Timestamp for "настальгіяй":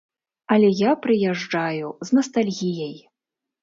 2.23-2.95